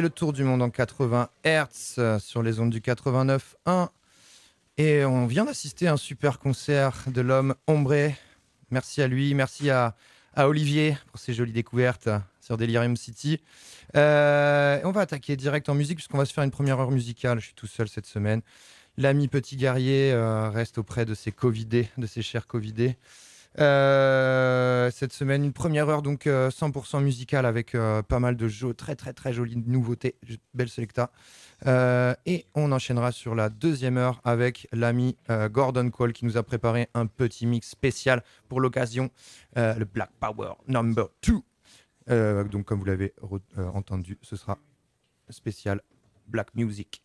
[0.00, 1.68] Le tour du monde en 80 Hz
[1.98, 3.88] euh, sur les ondes du 89.1.
[4.78, 8.16] Et on vient d'assister à un super concert de l'homme ombré.
[8.70, 9.94] Merci à lui, merci à,
[10.38, 12.08] Olivier pour ses jolies découvertes
[12.40, 13.42] sur Delirium City.
[13.94, 17.38] Euh, on va attaquer direct en musique puisqu'on va se faire une première heure musicale.
[17.38, 18.40] Je suis tout seul cette semaine.
[18.96, 22.96] L'ami petit guerrier euh, reste auprès de ses Covidés, de ses chers Covidés.
[23.58, 28.46] Euh, cette semaine, une première heure donc 100% euh, musicale avec euh, pas mal de
[28.46, 30.16] jeux, très très très jolies nouveautés,
[30.54, 31.10] belle selecta.
[32.26, 35.16] et on enchaînera sur la deuxième heure avec l'ami
[35.50, 39.10] Gordon Cole qui nous a préparé un petit mix spécial pour l'occasion,
[39.56, 41.08] le Black Power Number
[42.06, 42.44] 2.
[42.44, 43.12] donc comme vous l'avez
[43.74, 44.58] entendu, ce sera
[45.28, 45.82] spécial
[46.28, 47.02] Black Music.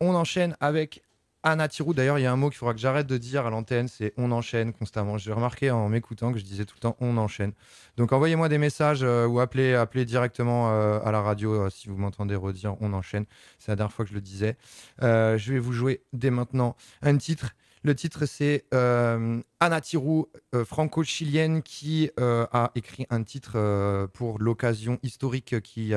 [0.00, 1.02] on enchaîne avec
[1.42, 3.50] Anna Tirou, d'ailleurs, il y a un mot qu'il faudra que j'arrête de dire à
[3.50, 5.16] l'antenne, c'est on enchaîne constamment.
[5.16, 7.52] J'ai remarqué en m'écoutant que je disais tout le temps on enchaîne.
[7.96, 11.96] Donc envoyez-moi des messages euh, ou appelez, directement euh, à la radio euh, si vous
[11.96, 13.24] m'entendez redire on enchaîne.
[13.58, 14.56] C'est la dernière fois que je le disais.
[15.00, 17.54] je vais vous jouer dès maintenant un titre.
[17.82, 20.28] Le titre, c'est Anna Tirou,
[20.66, 25.94] franco-chilienne, qui a écrit un titre pour l'occasion historique qui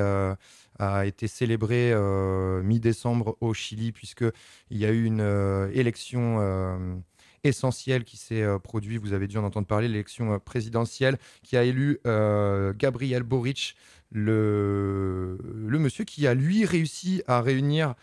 [0.78, 4.32] a été célébré euh, mi-décembre au Chili, puisqu'il
[4.76, 6.96] y a eu une euh, élection euh,
[7.44, 9.00] essentielle qui s'est produite.
[9.00, 13.76] Vous avez dû en entendre parler, l'élection présidentielle qui a élu Gabriel Boric,
[14.10, 15.36] le,
[15.78, 17.96] monsieur qui a lui réussi à réunir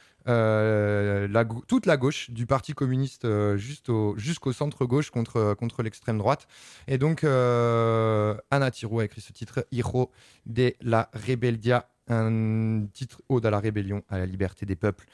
[1.68, 6.48] toute la gauche du Parti communiste jusqu'au centre gauche contre, l'extrême droite.
[6.88, 10.12] Et donc, Anna Tirou a écrit ce titre, Hijo
[10.46, 15.06] de la Rebeldia un titre ode à la rébellion, à la liberté des peuples.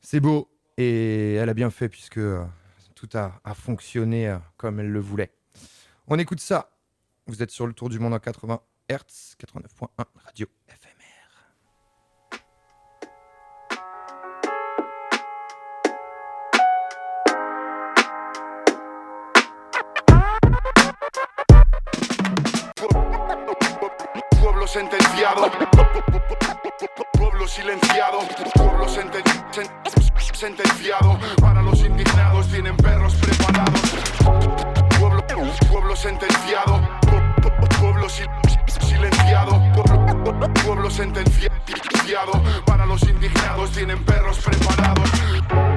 [0.00, 2.44] C'est beau et elle a bien fait puisque euh,
[2.94, 5.32] tout a, fonctionné euh, comme elle le voulait.
[6.06, 6.70] On écoute ça.
[7.26, 8.60] Vous êtes sur le tour du monde en 80
[8.90, 11.01] Hz, 89.1 Radio FM.
[27.12, 28.18] Pueblo silenciado,
[28.54, 28.88] pueblo
[30.32, 33.80] sentenciado, para los indignados tienen perros preparados,
[34.98, 35.24] pueblo,
[35.70, 36.80] pueblo sentenciado,
[37.78, 39.60] pueblo silenciado,
[40.64, 42.32] pueblo sentenciado,
[42.64, 45.71] para los indignados tienen perros preparados.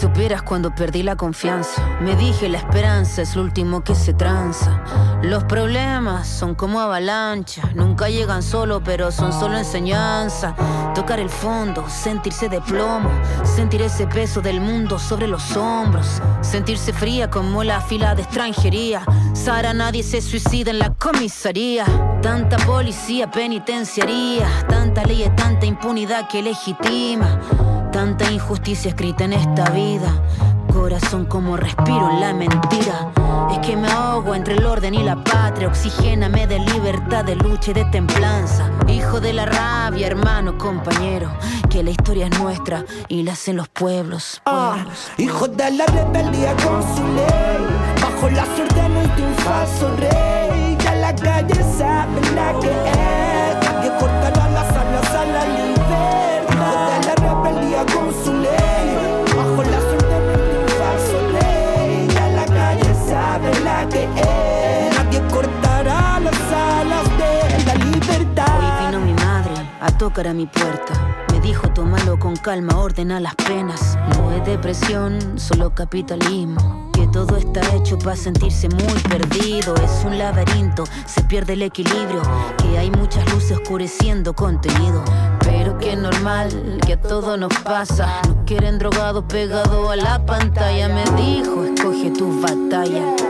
[0.00, 4.82] Supieras cuando perdí la confianza, me dije la esperanza es lo último que se tranza.
[5.20, 10.54] Los problemas son como avalanchas, nunca llegan solo, pero son solo enseñanza.
[10.94, 13.10] Tocar el fondo, sentirse de plomo,
[13.44, 19.02] sentir ese peso del mundo sobre los hombros, sentirse fría como la fila de extranjería.
[19.34, 21.84] Sara, nadie se suicida en la comisaría.
[22.22, 27.38] Tanta policía penitenciaría, tanta ley y tanta impunidad que legitima.
[28.00, 30.10] Tanta injusticia escrita en esta vida.
[30.72, 33.12] Corazón como respiro en la mentira.
[33.52, 35.68] Es que me ahogo entre el orden y la patria.
[35.68, 38.70] Oxigéname de libertad, de lucha y de templanza.
[38.88, 41.30] Hijo de la rabia, hermano, compañero.
[41.68, 44.40] Que la historia es nuestra y la hacen los pueblos.
[44.46, 44.86] Ah,
[45.18, 47.66] hijo de la rebeldía con su ley.
[48.00, 50.78] Bajo las órdenes de un falso rey.
[50.82, 53.29] Ya la calle sabe la que es.
[69.88, 71.24] Tocar a mi puerta.
[71.32, 73.96] Me dijo, tómalo con calma, ordena las penas.
[74.16, 76.90] No es depresión, solo capitalismo.
[76.92, 79.74] Que todo está hecho para sentirse muy perdido.
[79.76, 82.20] Es un laberinto, se pierde el equilibrio.
[82.58, 85.02] Que hay muchas luces oscureciendo contenido.
[85.40, 88.20] Pero que es normal, que a todo nos pasa.
[88.26, 90.88] Nos quieren drogados pegados a la pantalla.
[90.88, 93.22] Me dijo, escoge tus batallas.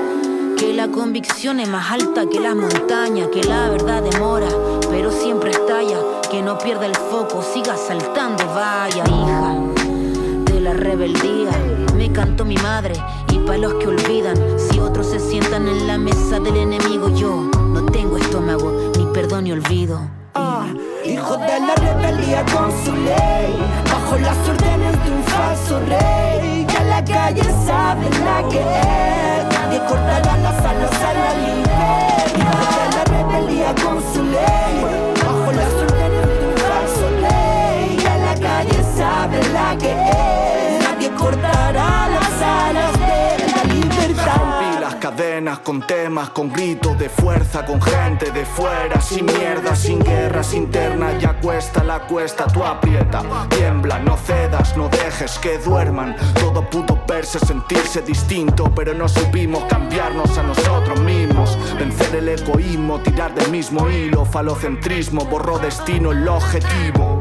[0.58, 4.48] Que la convicción es más alta que las montañas, que la verdad demora,
[4.90, 5.96] pero siempre estalla.
[6.30, 9.56] Que no pierda el foco, siga saltando, vaya hija
[10.44, 11.50] de la rebeldía.
[11.96, 12.94] Me cantó mi madre,
[13.32, 17.50] y para los que olvidan, si otros se sientan en la mesa del enemigo, yo
[17.72, 20.00] no tengo estómago, ni perdón ni olvido.
[20.34, 20.66] Ah,
[21.04, 23.56] hijo de la rebeldía con su ley,
[23.90, 26.64] bajo las órdenes de un falso rey.
[26.72, 32.26] Ya la calle sabe la que es, nadie cortará las alas a la libertad.
[32.38, 35.09] Hijo de la rebeldía con su ley,
[39.76, 39.94] que
[40.82, 44.60] nadie cortará las alas de la libertad.
[45.00, 50.52] Cadenas con temas, con gritos de fuerza, con gente de fuera, sin mierda, sin guerras
[50.52, 56.14] internas, ya cuesta la cuesta, tú aprieta, tiembla, no cedas, no dejes que duerman.
[56.34, 61.56] Todo pudo verse, sentirse distinto, pero no supimos cambiarnos a nosotros mismos.
[61.78, 67.19] Vencer el egoísmo, tirar del mismo hilo, falocentrismo, borró destino el objetivo.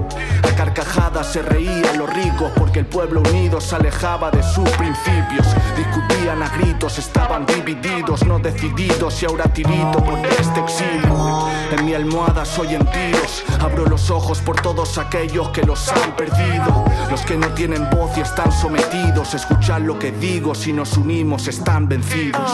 [0.60, 5.48] Carcajadas se reían los ricos porque el pueblo unido se alejaba de sus principios.
[5.78, 11.48] Discutían a gritos, estaban divididos, no decididos y ahora tirito por este exilio.
[11.72, 16.14] En mi almohada soy en tiros, abro los ojos por todos aquellos que los han
[16.18, 16.84] perdido.
[17.10, 21.48] Los que no tienen voz y están sometidos, escuchar lo que digo, si nos unimos
[21.48, 22.52] están vencidos.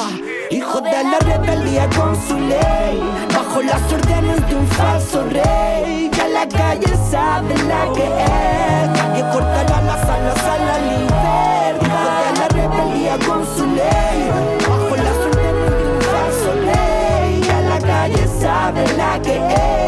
[0.51, 3.01] Hijo de la rebeldía con su ley,
[3.33, 6.09] bajo las órdenes de un falso rey.
[6.15, 11.75] Ya la calle sabe la que es, nadie cortará las alas a la libertad.
[11.81, 14.30] Hijo de la rebeldía con su ley,
[14.68, 17.42] bajo las órdenes de un falso rey.
[17.42, 19.84] Ya la calle sabe la que es,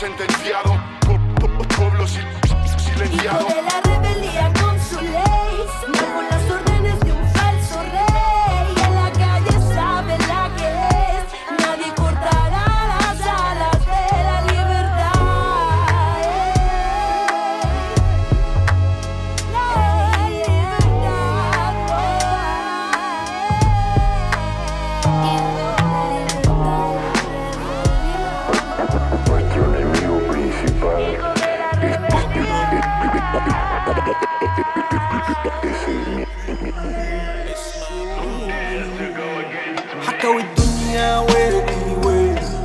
[0.00, 0.82] sentenciado,
[1.76, 3.59] pueblo silenciado.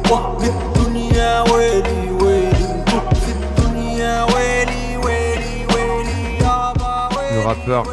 [0.04, 2.84] ويلي وهم الدنيا ويلي ويلي
[3.22, 7.84] في الدنيا ويلي ويلي ويلي يابا Le ويلي rappeur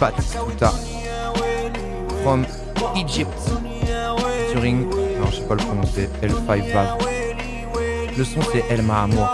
[0.00, 0.70] Pat Tuta
[2.22, 2.40] from
[2.96, 3.38] Egypt
[4.52, 4.78] featuring,
[5.20, 6.88] non je sais pas le prononcer, L5 Vav.
[8.18, 9.28] Le son c'est El Mahamour,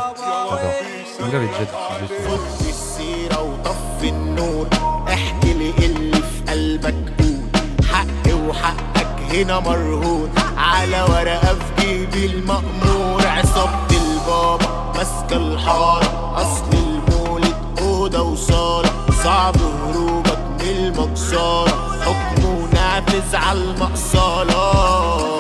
[0.50, 0.76] j'adore.
[1.20, 4.66] On l'avait déjà diffusé sur خد السيرة وطفي النور
[5.08, 13.27] احكي لي اللي في قلبك قول حقي وحقك هنا مرهون على ورقة في جيبي المأمور
[13.27, 18.89] عصابة البابا ماسكة الحارة أصل المولد أوضة وصالة.
[19.23, 25.32] صعب هروبك من المكسارة حكمه نافذ على المقصالة.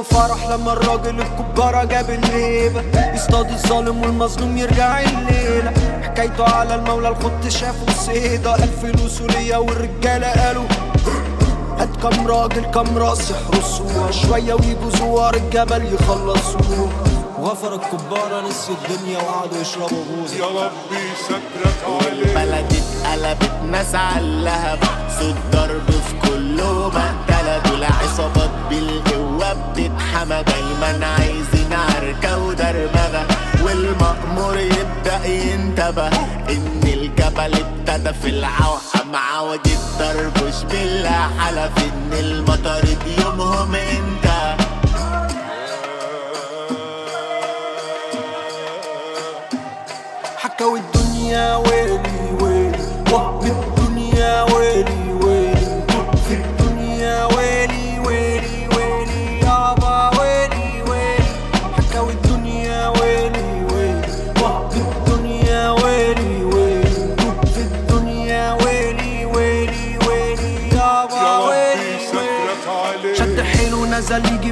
[0.00, 5.72] كله فرح لما الراجل الكبارة جاب الهيبة يصطاد الظالم والمظلوم يرجع الليلة.
[6.02, 10.64] حكايته على المولى الخط شافه صيدة قال فلوسه ليا والرجالة قالوا
[11.78, 14.10] هات كام راجل كام راس يحرسوها.
[14.10, 16.88] شوية ويجوا زوار الجبل يخلصوه
[17.38, 24.18] وغفر الكبارة نسيوا الدنيا وقعدوا يشربوا بوز يا ربي سترك عليه بلد اتقلبت ناس على
[24.20, 24.78] اللهب
[25.20, 26.60] صوت ضرب في كل
[27.50, 33.26] مقتلة دول عصابات بالقوة بتتحمى دايما عايزين عركة ودربغة
[33.64, 36.08] والمأمور يبدأ ينتبه.
[36.48, 41.72] إن الجبل ابتدى في العوحة مع وجه الضربش بالله حلف.
[41.78, 42.84] إن المطر
[43.18, 44.56] يومهم انتهى.
[50.36, 51.89] حكوا الدنيا ويلي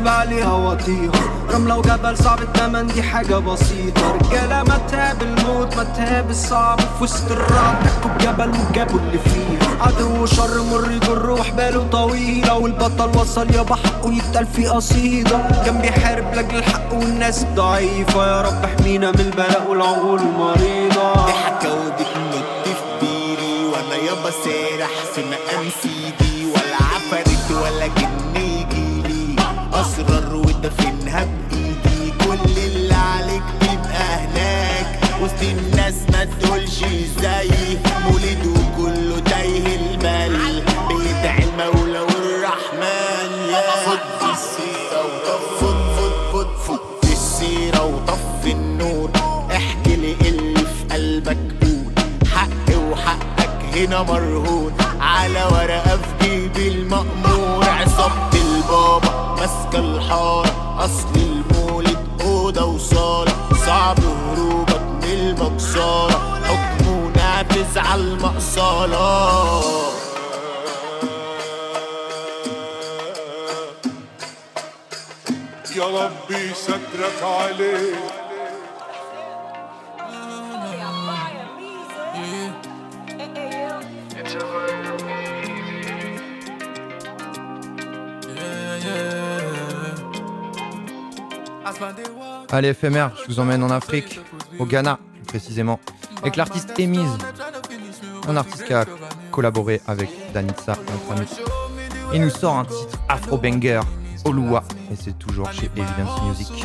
[0.08, 1.12] عليها وطيها
[1.54, 4.12] رملة وجبل صعب التمن دي حاجة بسيطة.
[4.12, 6.80] رجالة ما تهاب الموت ما تهاب الصعب.
[6.80, 9.58] في وسط الرعب دكوا الجبل وجابوا اللي فيه.
[9.80, 15.38] عدو شر مر يجر باله طويلة والبطل وصل يابا حقه يتقال في قصيدة.
[15.64, 18.26] كان بيحارب لاجل الحق والناس ضعيفة.
[18.26, 21.27] يا رب احمينا من البلاء والعقول المريضة.
[53.78, 63.32] هنا مرهون على ورقة في جيبي المأمور عصابة البابا ماسكة الحارة أصل المولد أوضة وصالة.
[63.66, 69.58] صعب هروبك من المكسارة حكمه نافذ على المقصالة.
[75.76, 77.94] يا ربي سترك عليه
[92.50, 94.20] Allez, éphémère, je vous emmène en Afrique,
[94.58, 95.78] au Ghana plus précisément,
[96.22, 97.18] avec l'artiste Emise,
[98.28, 98.84] un artiste qui a
[99.30, 101.26] collaboré avec Danitza, notre ami.
[102.14, 103.80] Il nous sort un titre afro-banger,
[104.24, 106.64] Oluwa, et c'est toujours chez Evidence Music.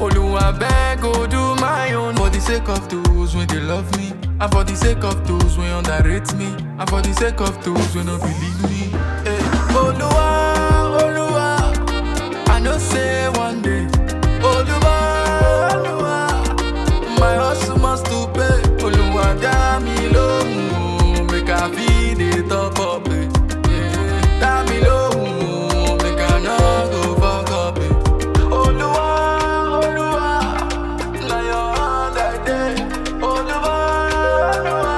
[0.00, 4.14] Oluwa beg, go do my own For the sake of those when they love me
[4.40, 6.46] And for the sake of those when underrate me
[6.78, 9.36] And for the sake of those when don't believe me hey.
[9.74, 10.39] Oluwa, Oluwa
[12.80, 13.86] say one day
[14.40, 14.96] Oluwa,
[15.72, 16.16] Oluwa
[17.18, 20.44] My hustle must to pay Oluwa, damn me low
[21.30, 23.04] Make I feed it up up.
[24.40, 25.10] Damn me low
[26.02, 27.76] Make I not go fuck up.
[28.58, 29.06] Oluwa,
[29.82, 30.28] Oluwa,
[31.28, 32.74] na your hand I dey.
[33.20, 33.74] Oluwa,
[34.54, 34.94] Oluwa,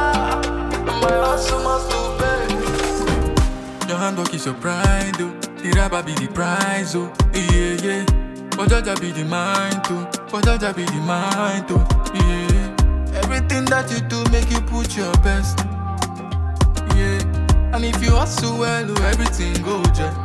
[1.03, 3.89] my hustle must to pay.
[3.89, 5.33] Your handwork is your pride, oh.
[5.62, 7.12] The rapper be the prize, oh.
[8.73, 10.00] Jaja be the mind, too.
[10.33, 11.76] But Jaja be the mind, too.
[12.17, 13.21] Yeah.
[13.21, 15.59] Everything that you do make you put your best.
[16.97, 17.21] Yeah.
[17.76, 20.17] And if you hustle well, oh, everything go just.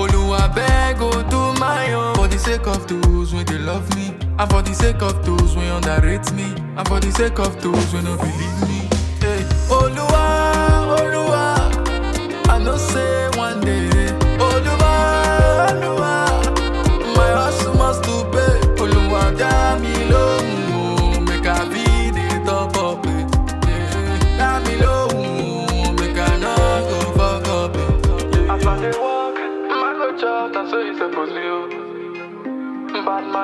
[0.00, 4.14] Oluwa beg, go do my own For the sake of those when they love me
[4.38, 7.92] And for the sake of those when underrate me And for the sake of those
[7.92, 8.88] when don't believe me
[9.20, 9.44] hey.
[9.68, 13.09] Oluwa, Oluwa I know say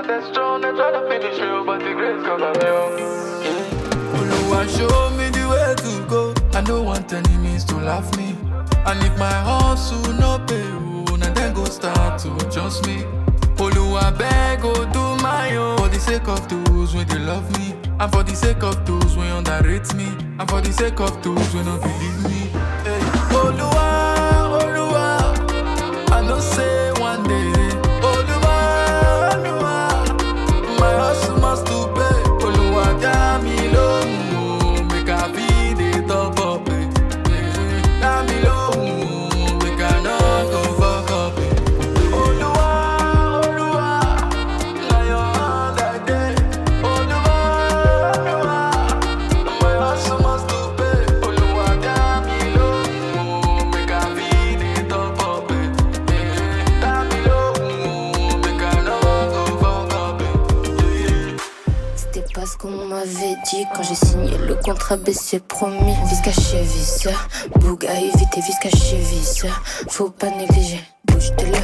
[0.03, 2.93] That's strong, they try to finish you, but the grace cover me up.
[4.17, 6.35] Oluwa show me the way to go.
[6.57, 8.37] I don't want enemies to laugh me.
[8.87, 13.05] And if my hustle no pay, oh, now then go start to adjust me.
[13.57, 17.75] Oluwa beg, go do my own For the sake of those when they love me
[17.99, 21.55] And for the sake of those when underrate me And for the sake of those
[21.55, 22.46] when don't believe me
[63.75, 65.95] quand j'ai signé le contrat baissé promis.
[66.07, 67.09] Vis caché, vis,
[67.61, 69.47] boug à éviter, vis caché, vis.
[69.89, 71.59] Faut pas négliger, bouge de là.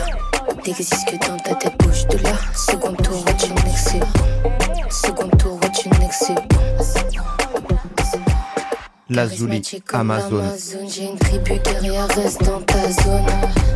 [0.63, 2.33] T'existes que dans ta tête, bouge de là.
[2.55, 2.95] Second
[9.13, 10.37] Lazuli, Amazon.
[10.39, 13.27] l'Amazon, J'ai une tribu guerrière, reste dans ta zone.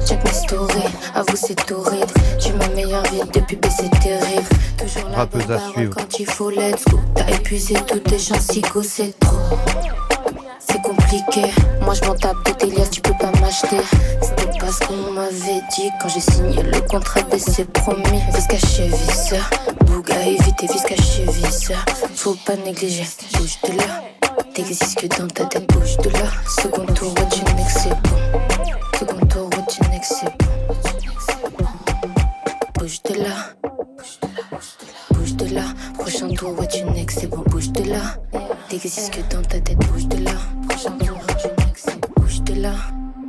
[0.07, 2.07] Check mes stories, avoue c'est torride.
[2.41, 4.49] Tu ma meilleure vie depuis baisser tes rêves.
[4.79, 5.95] Toujours la Rappeuse à suivre.
[5.95, 6.99] quand il faut let's go.
[7.15, 9.37] T'as épuisé toutes tes chances, Sigo, c'est trop.
[10.69, 11.43] C'est compliqué,
[11.83, 13.77] moi je m'en tape de délire, tu peux pas acheté.
[14.21, 18.21] C'était pas ce qu'on m'avait dit quand j'ai signé le contrat baissé promis.
[18.35, 19.49] Vis caché, visseur.
[19.87, 21.85] Bouga éviter, vis caché, visseur.
[22.15, 24.03] Faut pas négliger, bouge de là.
[24.57, 26.31] T'existes que dans ta tête, bouge de là.
[26.49, 28.17] Second tour, what you next, c'est bon.
[28.99, 30.33] Second tour, what you next, c'est
[31.59, 31.67] bon.
[32.79, 33.53] Bouge de là.
[35.11, 35.65] Bouge de là.
[35.99, 37.43] Prochain tour, what you next, c'est bon.
[37.51, 38.17] Bouge de là.
[38.71, 40.33] T'existes que dans ta tête, bouge de là.
[40.67, 42.73] Prochain tour, what you next, bouge de là.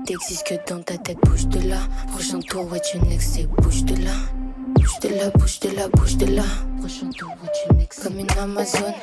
[0.06, 1.80] T'existes que dans ta tête, bouge de là.
[2.14, 4.14] Prochain tour, what you next, c'est bouge de là.
[4.76, 6.44] Bouge de là, bouge de là, bouge de là.
[6.80, 8.02] Prochain tour, what you next.
[8.02, 8.94] Comme une Amazon,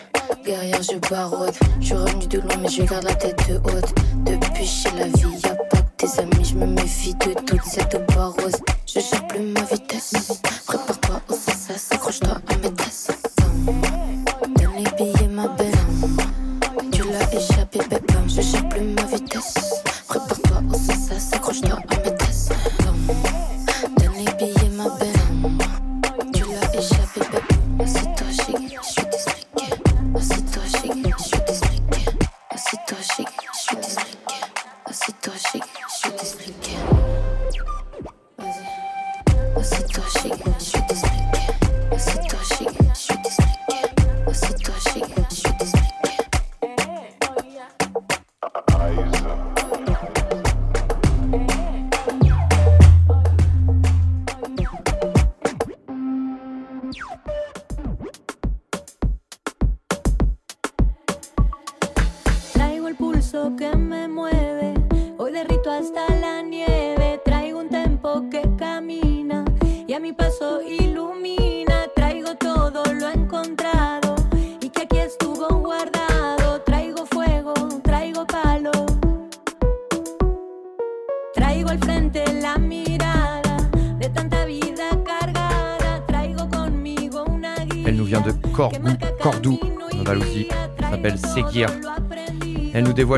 [0.44, 1.54] guerrière, je barode.
[1.80, 3.94] Je suis revenu de loin, mais je garde la tête de haute.
[4.24, 8.06] Depuis chez la vie, y'a pas que tes amis, je me méfie de toute cette
[8.14, 8.56] barrose.
[8.86, 10.40] Je gère plus ma vitesse.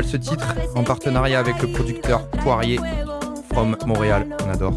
[0.07, 2.79] Ce titre en partenariat avec le producteur Poirier
[3.51, 4.25] from Montréal.
[4.45, 4.73] On adore.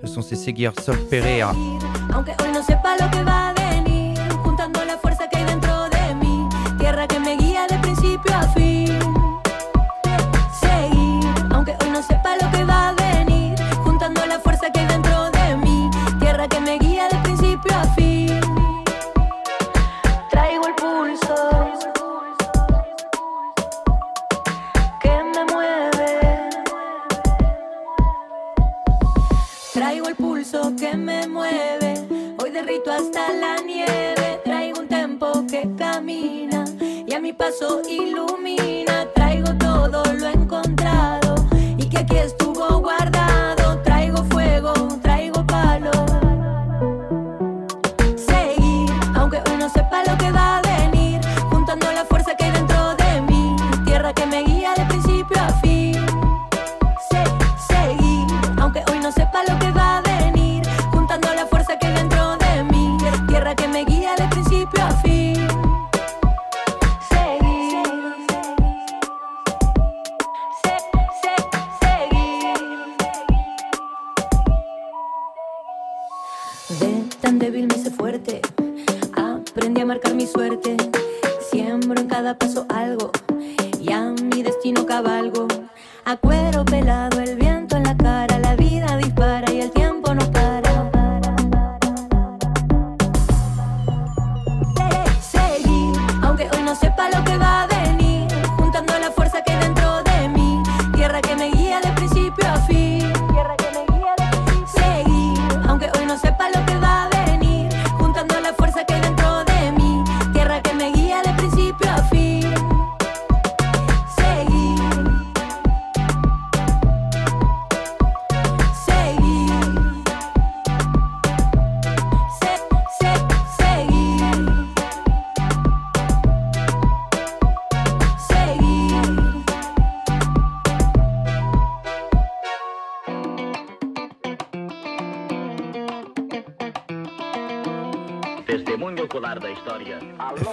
[0.00, 1.52] Le son c'est Seguir Sol Pereira.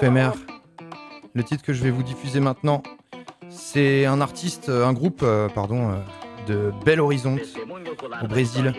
[0.02, 0.34] Éphémère.
[1.36, 2.82] Le titre que je vais vous diffuser maintenant,
[3.50, 5.96] c'est un artiste, euh, un groupe, euh, pardon, euh,
[6.48, 7.42] de Belo Horizonte
[8.24, 8.74] au Brésil,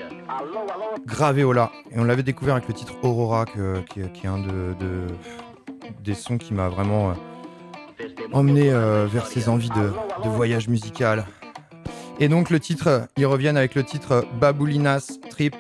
[1.06, 1.70] Graveola.
[1.92, 5.06] Et on l'avait découvert avec le titre Aurora, qui, est- un de, de-
[6.02, 7.12] des sons qui m'a vraiment
[8.32, 8.70] emmené
[9.06, 11.24] vers ces envies de, voyage musical.
[12.18, 15.54] Et donc le titre, ils reviennent avec le titre Baboulinas Trip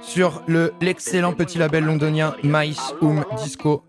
[0.00, 3.84] sur le l'excellent petit label londonien Mice Um Disco.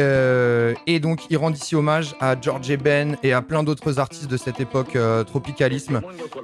[0.00, 4.30] Euh, et donc ils rendent ici hommage à George Ben et à plein d'autres artistes
[4.30, 6.00] de cette époque euh, tropicalisme.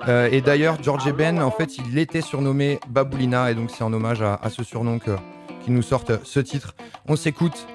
[0.08, 3.92] Euh, et d'ailleurs George Ben, en fait, il était surnommé Baboulina et donc c'est en
[3.92, 6.74] hommage à, ce surnom qu'ils nous sortent ce titre.
[7.08, 7.66] On s'écoute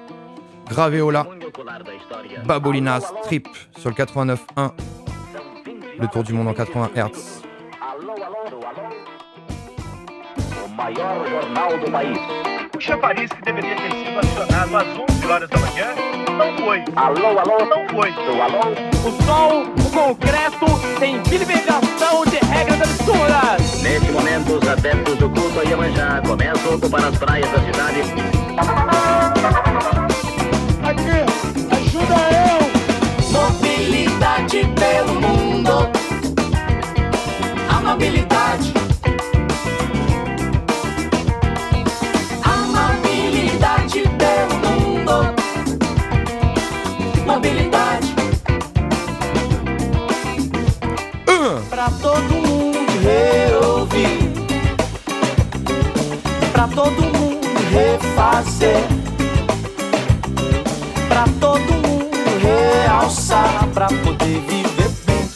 [0.70, 1.28] Graveola,
[2.46, 4.72] Baboulinas Trip sur le 89.1,
[6.00, 7.42] le tour du monde en 80 Hz.
[10.72, 12.18] O maior jornal do país.
[12.74, 15.88] O chafariz que deveria ter sido acionado às 11 horas da manhã
[16.38, 16.84] não foi.
[16.96, 18.10] Alô, alô, Não foi.
[18.40, 18.62] alô.
[19.06, 20.66] O sol, o concreto,
[20.98, 23.82] tem bilimegação de regras absurdas.
[23.82, 28.02] Neste momento, os adeptos do culto a Iemanjá começam a ocupar as praias da cidade.
[51.82, 54.32] Pra todo mundo reouvir.
[56.54, 58.84] Pra todo mundo refazer.
[61.08, 63.68] Pra todo mundo realçar.
[63.74, 65.28] Pra poder viver bem.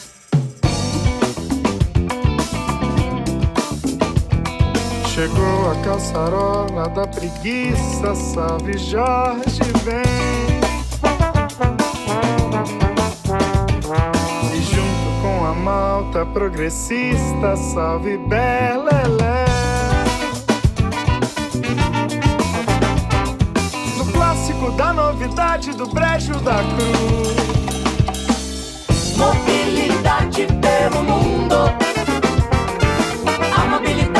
[5.08, 10.45] Chegou a calçarola da preguiça, salve Jorge vem.
[16.24, 19.44] Progressista, salve Belelé.
[23.98, 27.36] No clássico da novidade do brejo da cruz.
[29.16, 31.56] Mobilidade pelo mundo.
[33.54, 34.15] Amabilidade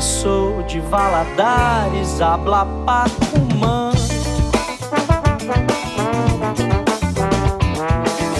[0.00, 3.92] Soul de Valadares, habla Pacumã.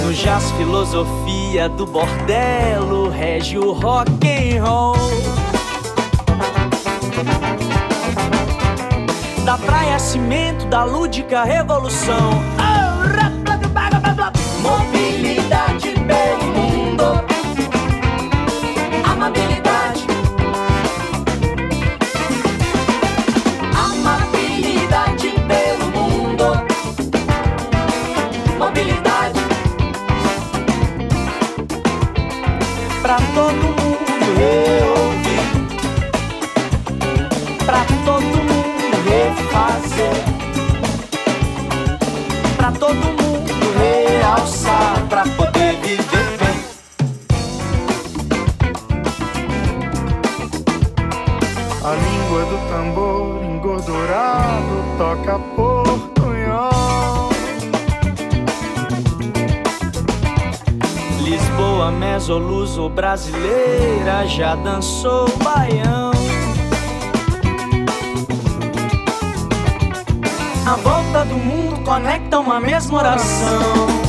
[0.02, 4.96] No jazz filosofia do bordelo, rege o rock and roll.
[9.44, 12.30] Da praia cimento, da lúdica revolução.
[14.62, 15.65] Mobilidade
[62.96, 66.12] brasileira já dançou baião.
[70.66, 74.05] A volta do mundo conecta uma mesma oração.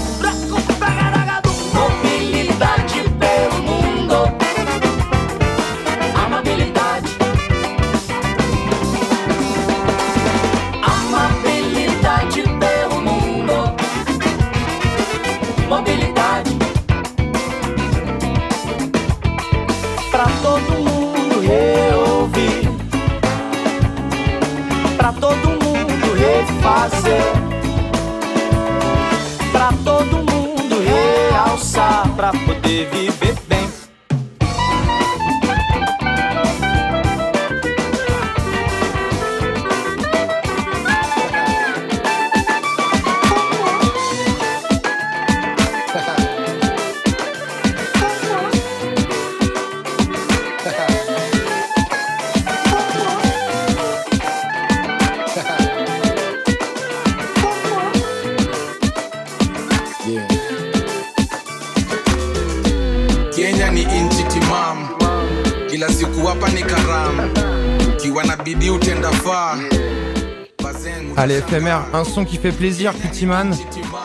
[71.65, 73.50] Un son qui fait plaisir, Kutiman,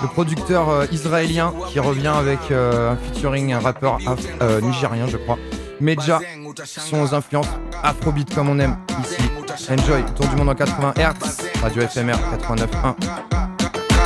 [0.00, 3.98] le producteur euh, israélien qui revient avec euh, un featuring un rappeur
[4.40, 5.38] euh, nigérien, je crois.
[5.80, 6.20] Meja
[6.64, 7.48] sont aux influences
[7.82, 9.70] afrobeat comme on aime ici.
[9.70, 12.94] Enjoy, tour du monde en 80 Hz, radio éphémère 89.1.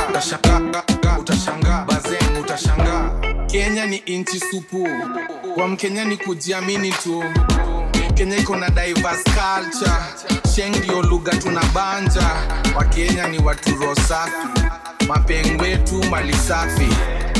[0.09, 0.83] utashangaa
[1.19, 3.11] utashangaa bazeng utashangaa
[3.47, 4.87] kenya ni inchi supu
[5.55, 7.23] kwa mkenya ni tu
[8.15, 8.37] kenya
[10.57, 12.29] sheng ndio lugha tuna banja
[12.75, 14.61] wakenya ni watu roho safi.
[15.07, 16.87] Mapeng wetu mali safi.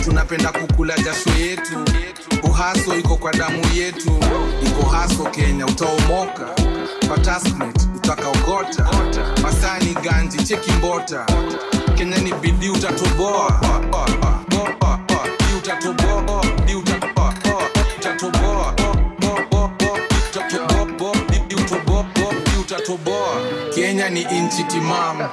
[0.04, 1.86] Tunapenda kukula jasho yetu.
[2.44, 4.20] Uhaso iko kwa damu yetu.
[4.68, 6.46] Iko haso kenya utaomoka.
[7.08, 8.88] Kwa taskmate utakaogota.
[9.42, 11.26] Masani ganji cheki mbota.
[11.96, 13.62] Kenya ni bidii utatoboa.
[15.58, 16.44] Utatoboa
[24.08, 25.30] kenya ni inchi timamu.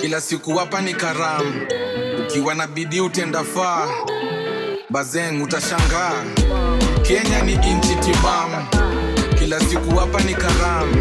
[0.00, 1.66] Kila siku hapa ni karamu.
[2.20, 3.88] Ukiwa na bidii utenda faa.
[4.90, 6.24] Bazeng utashangaa.
[7.02, 8.66] Kenya ni inchi timamu.
[9.38, 10.94] Kila siku hapa ni karamu.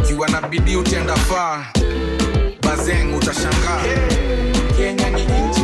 [0.00, 1.64] Ukiwa na bidii utenda faa.
[2.62, 3.82] Bazeng utashangaa.
[4.76, 5.59] Kenya ni inchi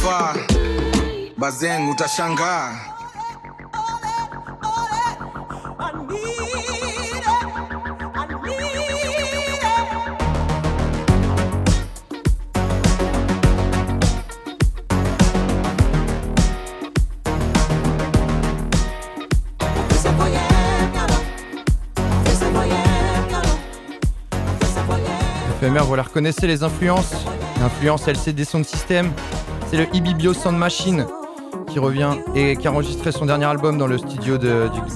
[0.00, 0.34] utenda faa
[1.36, 2.90] bazeng utashangaa
[25.90, 27.12] vous la reconnaissez les influences?
[27.60, 29.12] L'influence LCD Sound System,
[29.70, 31.06] c'est le Ibibio Sound Machine
[31.68, 34.48] qui revient et qui a enregistré son dernier album dans le studio du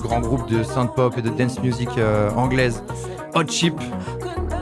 [0.02, 2.82] grand groupe de synth pop et de dance music euh, anglaise
[3.36, 3.74] Hot Chip.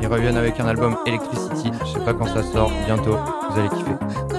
[0.03, 1.71] Ils reviennent avec un album Electricity.
[1.87, 3.17] Je sais pas quand ça sort, bientôt.
[3.51, 4.32] Vous allez kiffer.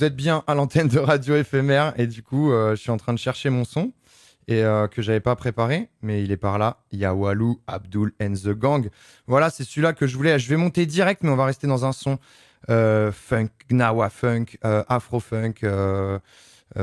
[0.00, 2.96] Vous êtes bien à l'antenne de Radio éphémère et du coup, euh, je suis en
[2.96, 3.92] train de chercher mon son
[4.48, 6.78] et euh, que j'avais pas préparé, mais il est par là.
[6.90, 8.88] Il y Abdul and the Gang.
[9.26, 10.38] Voilà, c'est celui-là que je voulais.
[10.38, 12.18] Je vais monter direct, mais on va rester dans un son
[12.70, 15.52] euh, funk, gnawa funk, euh, afro funk.
[16.74, 16.80] vous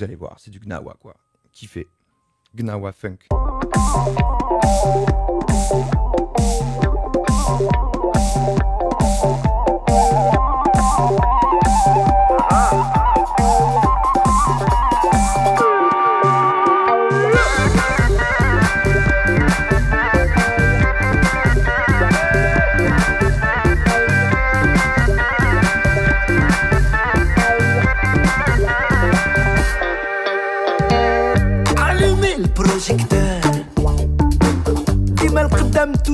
[0.00, 1.16] allez voir, c'est du gnawa quoi.
[1.50, 1.88] Kiffé.
[2.54, 3.18] Gnawa funk.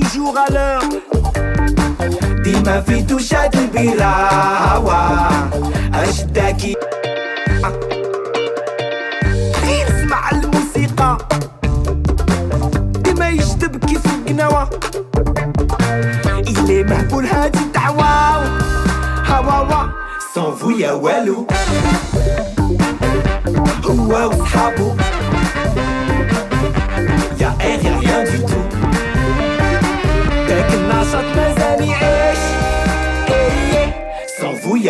[0.00, 0.84] توجور à l'heure
[2.44, 5.18] ديما في دوشات البراوة
[5.94, 6.76] أجداكي
[9.64, 11.18] غير اسمع الموسيقى
[13.04, 14.70] ديما يجذب كيف القناوة
[16.28, 18.36] إلي مهبول هادي الدعوة
[19.28, 19.88] هواوا
[20.34, 21.46] صنفو يا والو
[23.86, 24.92] هو وصحابو
[27.40, 28.59] يا ايه يا rien du tout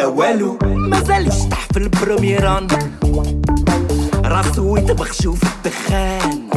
[0.01, 0.57] يا والو.
[0.63, 2.67] مازال يشطح في البروميران
[4.25, 6.49] راسو يتبخشو في الدخان.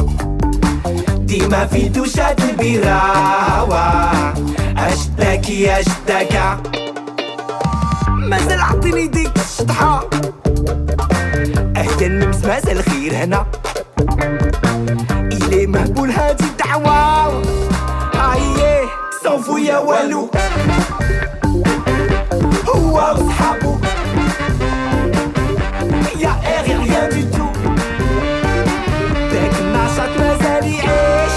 [1.17, 4.09] ديما في دوشات البراوة.
[4.77, 6.63] اشتاكي اشتاكا
[8.09, 10.09] مازال عطيني ديك الشطحة.
[11.77, 13.45] أهدى النمس مازال خير هنا.
[15.11, 17.41] إلي مهبول هادي الدعوة.
[18.33, 18.85] أيه
[19.23, 20.29] صنفو يا والو.
[22.94, 23.76] هو وصحابو
[26.20, 27.54] يا إيه rien du tout
[29.32, 31.32] داك النشاط مازال يعيش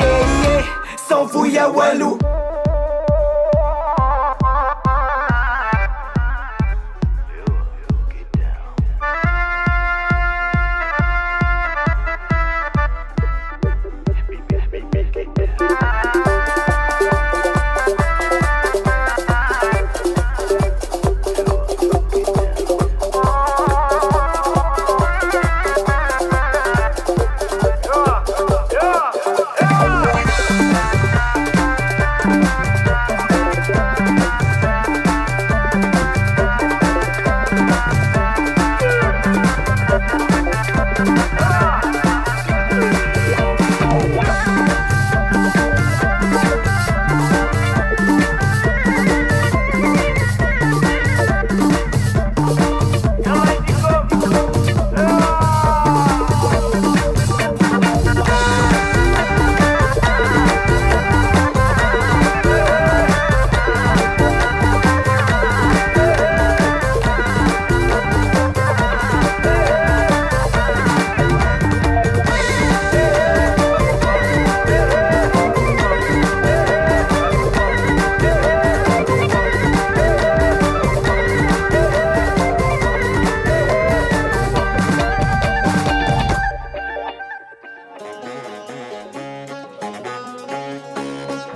[0.00, 0.62] إيه
[1.08, 2.18] صنفو يا والو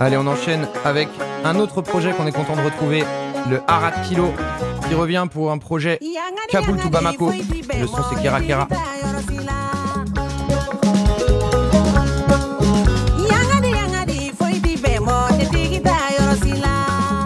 [0.05, 1.07] Allez, on enchaîne avec
[1.43, 3.03] un autre projet qu'on est content de retrouver,
[3.49, 4.31] le Harat Kilo,
[4.87, 5.99] qui revient pour un projet
[6.47, 7.31] Kaboul to Bamako.
[7.31, 8.67] Le son c'est Kera Kera.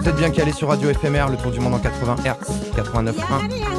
[0.01, 3.78] Vous êtes bien calé sur Radio FMR, le tour du monde en 80 Hz, 89.1.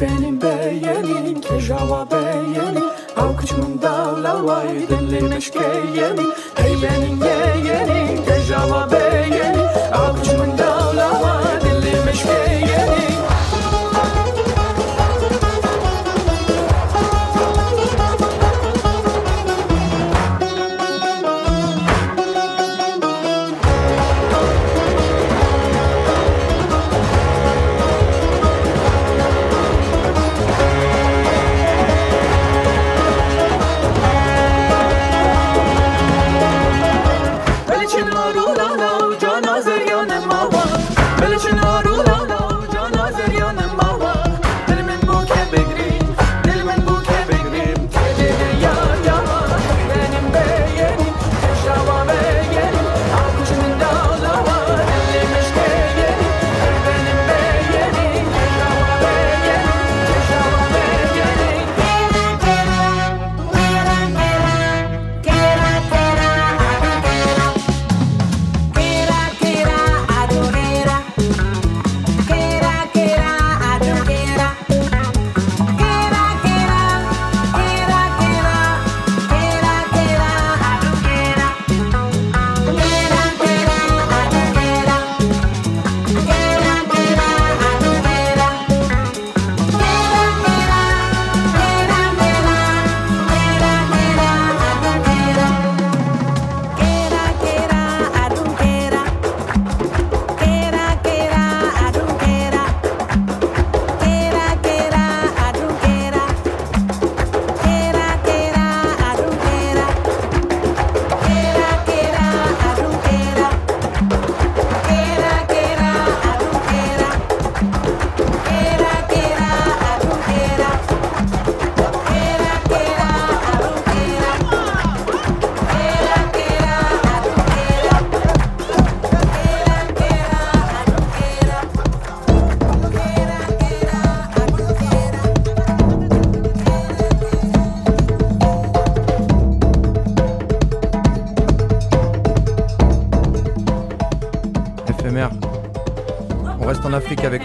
[0.00, 2.84] benim beyenim Ke java beyenim
[3.14, 10.57] Halkçımın dağla vay Dinlemiş geyenim Ey benim geyenim Ke java beyenim Halkçımın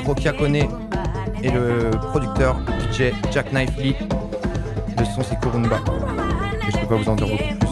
[0.06, 2.58] Rokia Kone et le producteur
[2.92, 3.96] DJ Jack Knife Lee.
[4.98, 5.80] Le son c'est Kurumba.
[6.68, 7.63] Et je peux pas vous en dire beaucoup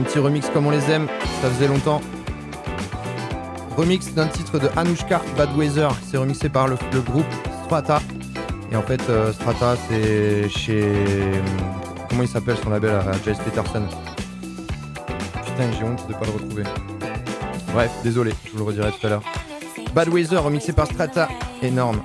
[0.00, 1.06] un petit remix comme on les aime,
[1.42, 2.00] ça faisait longtemps.
[3.76, 7.26] Remix d'un titre de Anushka Bad Weather, c'est remixé par le, groupe
[7.64, 8.00] Strata.
[8.72, 10.84] Et en fait, euh, Strata, c'est chez.
[12.08, 13.82] Comment il s'appelle son label à Jace Peterson
[15.44, 16.64] Putain, j'ai honte de pas le retrouver.
[17.74, 19.22] Bref, désolé, je vous le redirai tout à l'heure.
[19.94, 21.28] Bad Weather, remixé par Strata,
[21.62, 22.00] énorme.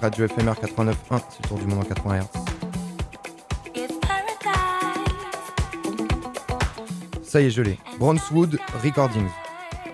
[0.00, 0.94] Radio FMR 89.1,
[1.30, 2.41] c'est le tour du monde en 80 Hz.
[7.32, 7.78] Ça y est, je l'ai.
[7.98, 9.30] Brownswood Recordings.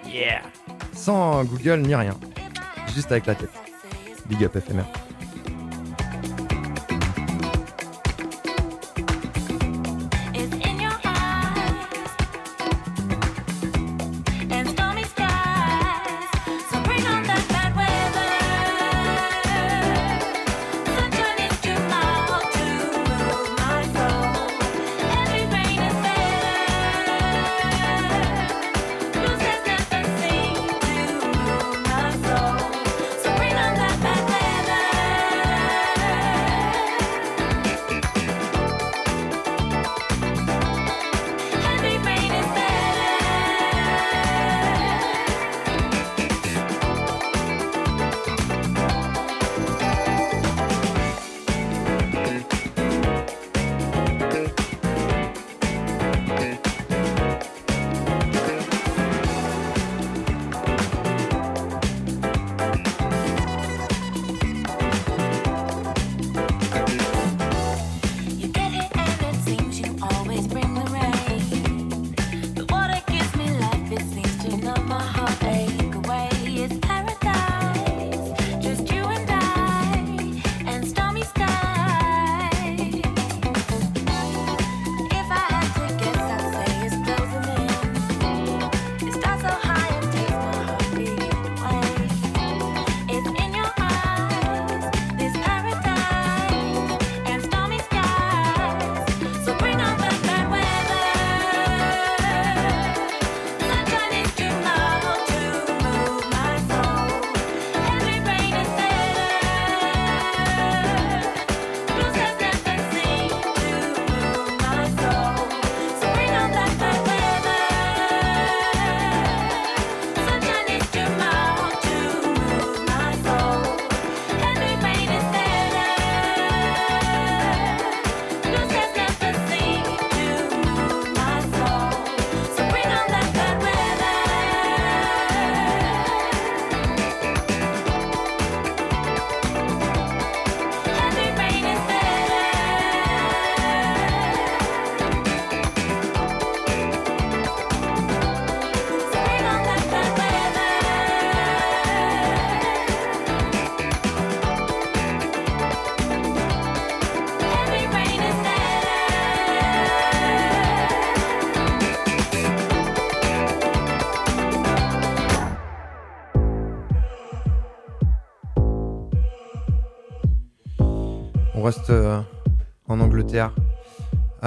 [0.04, 0.42] Yeah
[0.92, 2.16] Sans Google ni rien.
[2.92, 3.52] Juste avec la tête.
[4.28, 4.82] Big up FMR.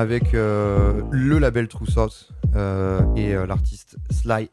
[0.02, 1.86] Avec euh, le label True
[2.56, 4.49] euh, et euh, l'artiste Sly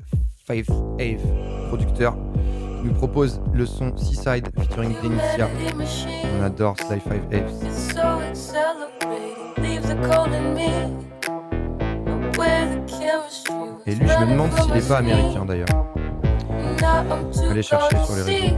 [0.47, 0.71] Faith
[1.01, 1.23] Ave,
[1.69, 2.17] producteur,
[2.81, 5.49] qui nous propose le son Seaside featuring Denicia.
[6.39, 7.51] On adore Sly Five Ave.
[13.87, 15.67] Et lui, je me demande s'il est pas américain d'ailleurs.
[17.51, 18.57] Allez chercher sur les réseaux.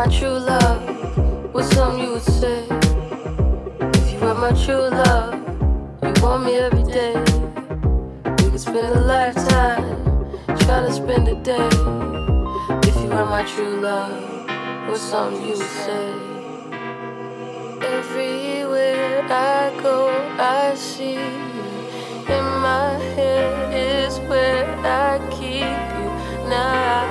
[0.00, 2.64] My true love, what's something you would say?
[3.98, 5.34] If you were my true love,
[6.02, 7.12] you want me every day.
[8.24, 9.84] We could spend a lifetime
[10.60, 11.68] trying to spend a day.
[12.88, 16.12] If you were my true love, what's something you would say?
[17.98, 22.32] Everywhere I go, I see you.
[22.36, 25.60] In my head is where I keep
[26.00, 27.09] you now.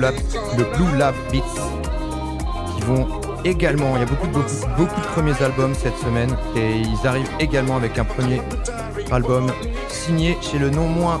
[0.00, 1.42] Le Blue Lab Beats,
[2.74, 3.06] qui vont
[3.44, 3.96] également.
[3.96, 4.48] Il y a beaucoup beaucoup,
[4.78, 8.40] beaucoup de premiers albums cette semaine, et ils arrivent également avec un premier
[9.10, 9.52] album
[9.88, 11.20] signé chez le non moins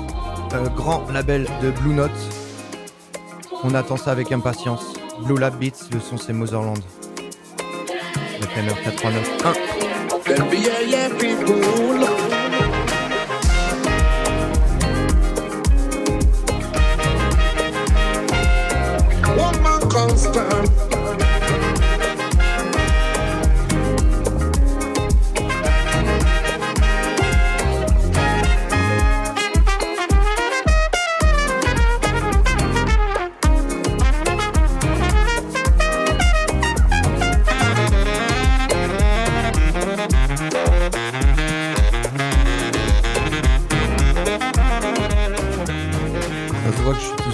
[0.54, 2.10] euh, grand label de Blue Note.
[3.64, 4.94] On attend ça avec impatience.
[5.24, 6.80] Blue Lab Beats, le son c'est Motherland.
[8.40, 9.69] FMR 89 1.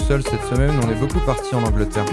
[0.07, 2.05] Cette semaine, on est beaucoup partis en Angleterre.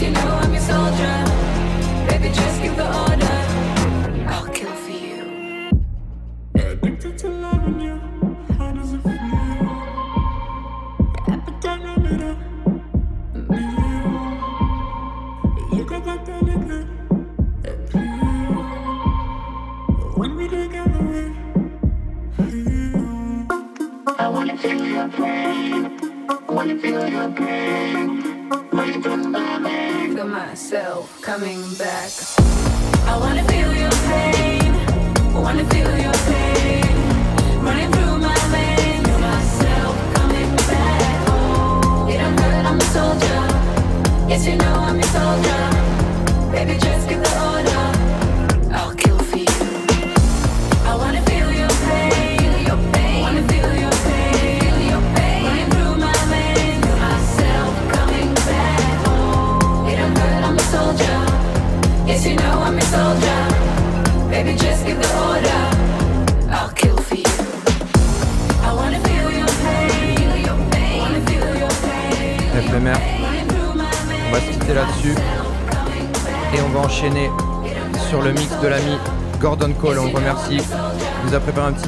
[0.00, 0.47] you know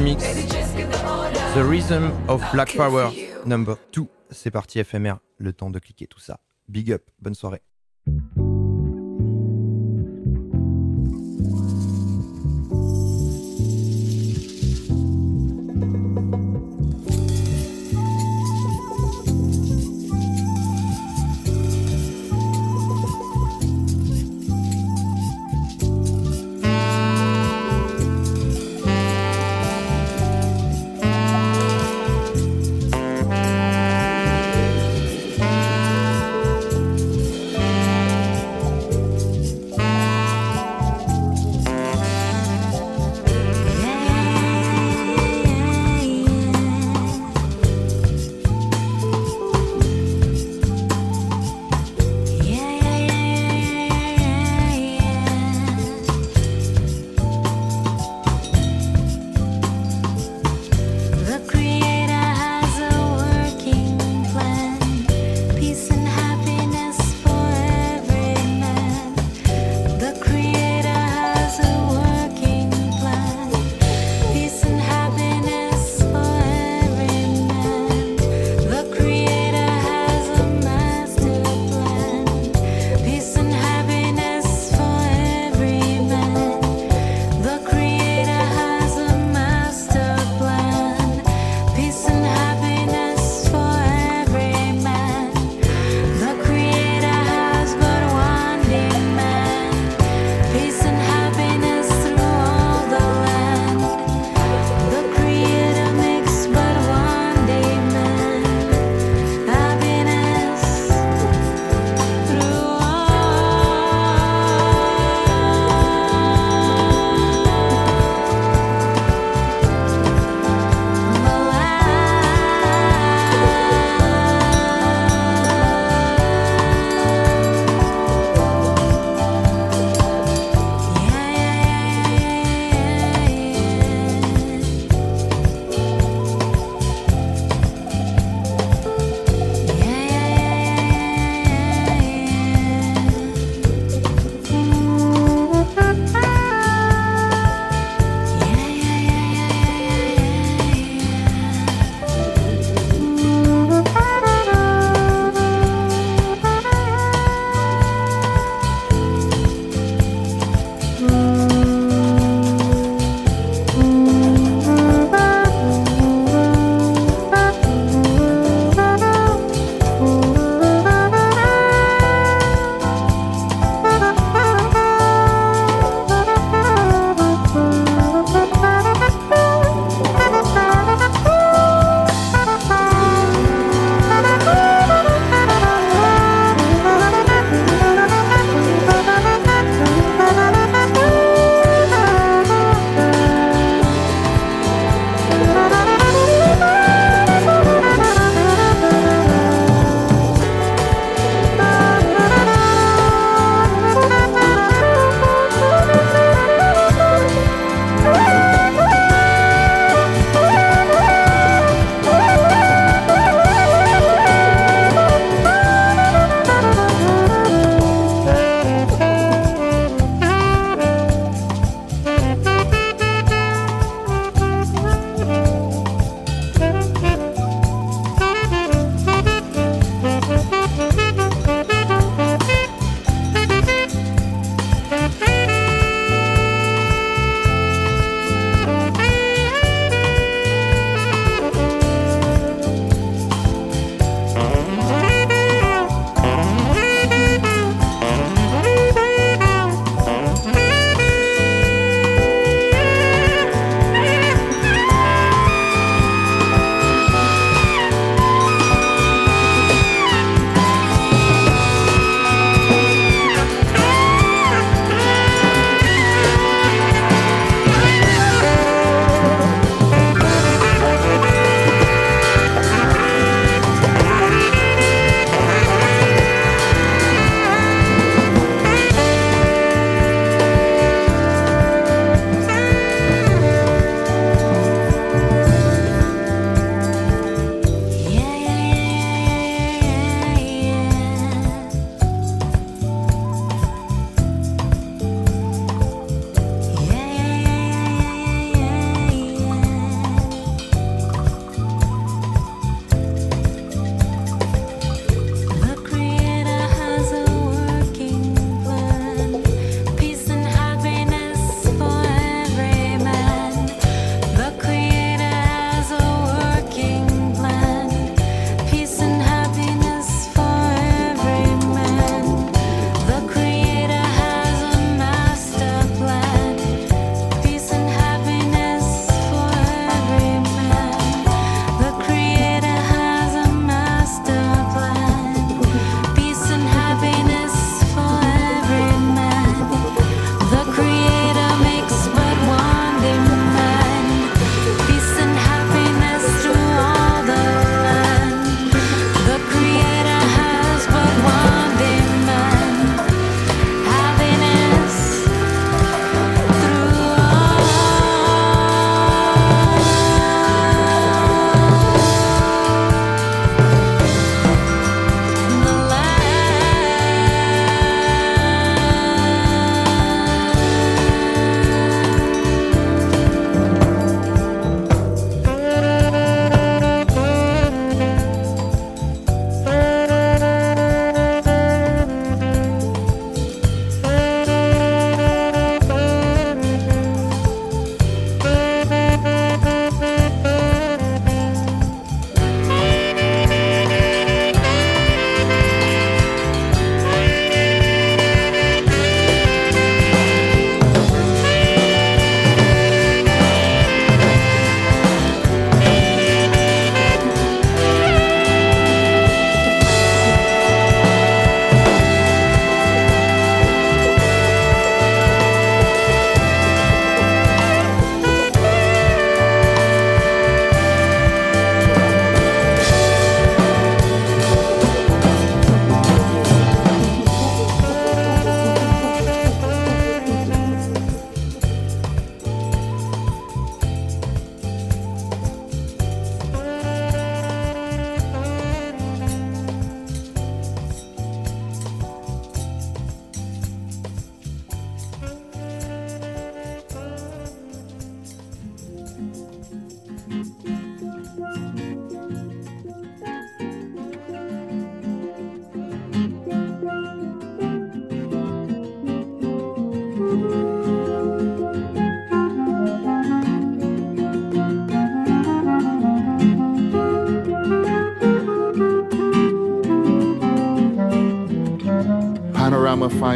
[0.01, 3.11] The Rhythm of Black Power,
[3.45, 4.07] number 2.
[4.31, 6.41] C'est parti FMR, le temps de cliquer tout ça.
[6.69, 7.61] Big up, bonne soirée.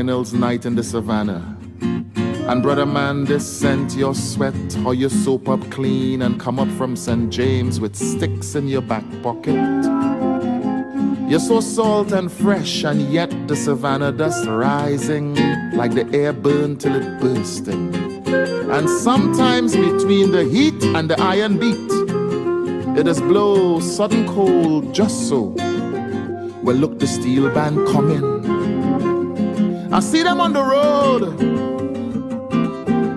[0.04, 1.56] Finals night in the savannah.
[2.50, 6.68] And brother man, this scent your sweat, or you soap up clean and come up
[6.76, 7.32] from St.
[7.32, 9.56] James with sticks in your back pocket.
[11.26, 15.36] You're so salt and fresh, and yet the savannah dust rising
[15.72, 17.94] like the air burned till it bursting.
[18.76, 21.90] And sometimes between the heat and the iron beat,
[23.00, 25.54] it is blow sudden cold just so.
[26.62, 28.33] Well, look, the steel band coming.
[29.94, 31.22] I see them on the road.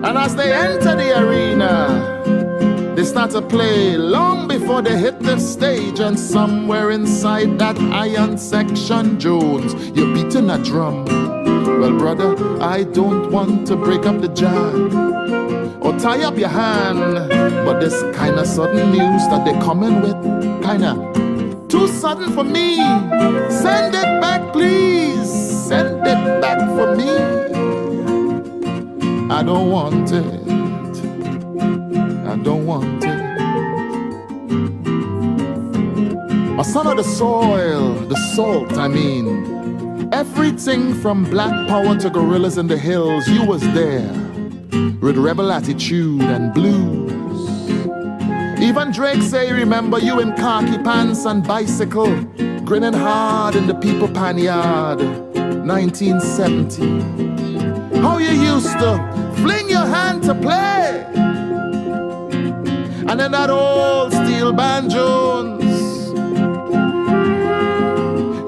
[0.06, 5.40] And as they enter the arena, they start to play long before they hit the
[5.40, 5.98] stage.
[5.98, 11.04] And somewhere inside that iron section, Jones, you're beating a drum.
[11.80, 17.28] Well, brother, I don't want to break up the jam or tie up your hand.
[17.66, 20.14] But this kind of sudden news that they're coming with,
[20.62, 20.94] kinda
[21.68, 22.76] too sudden for me.
[23.50, 24.97] Send it back, please.
[26.48, 27.10] Back for me.
[29.30, 30.24] I don't want it.
[32.26, 33.20] I don't want it.
[36.58, 40.08] A son of the soil, the salt, I mean.
[40.10, 44.10] Everything from black power to gorillas in the hills, you was there.
[45.02, 47.10] With rebel attitude and blues.
[48.58, 52.22] Even Drake say, remember you in khaki pants and bicycle,
[52.64, 55.27] grinning hard in the people pan yard,
[55.68, 58.00] 1970.
[58.00, 58.96] How you used to
[59.36, 61.04] fling your hand to play.
[63.06, 66.08] And then that old steel band Jones.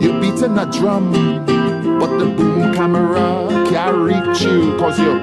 [0.03, 1.13] You beating a drum,
[2.01, 5.21] but the boom camera can't reach you cause you're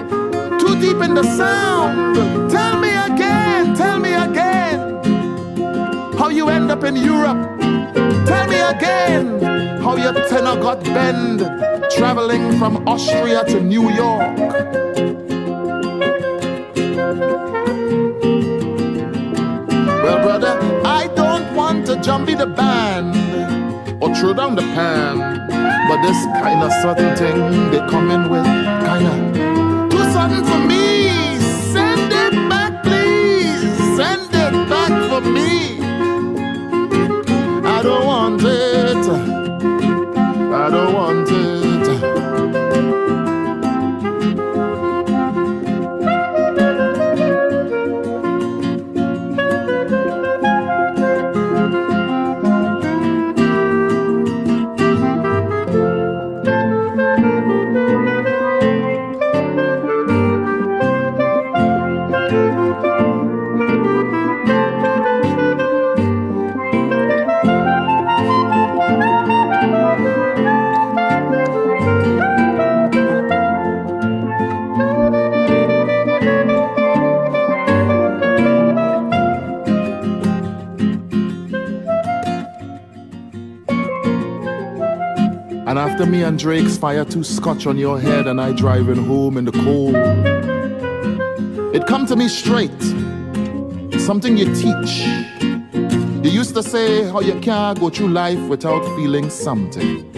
[0.59, 2.15] too deep in the sound.
[2.51, 5.01] Tell me again, tell me again
[6.15, 7.57] how you end up in Europe.
[8.27, 9.39] Tell me again
[9.81, 11.41] how your tenor got bend
[11.97, 14.37] traveling from Austria to New York.
[20.03, 23.15] Well, brother, I don't want to jump in the band
[24.01, 25.17] or throw down the pan,
[25.89, 30.59] but this kind of sudden thing they come in with, kind of too sudden for
[30.59, 30.96] me.
[86.48, 89.98] Drake's fire two scotch on your head and I driving home in the cold.
[91.76, 92.82] It come to me straight.
[93.99, 95.02] Something you teach.
[96.24, 100.10] You used to say how you can't go through life without feeling something.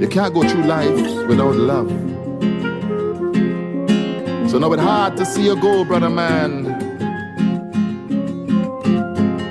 [0.00, 1.90] You can't go through life without love.
[4.48, 6.66] So now it's hard to see you go, brother man.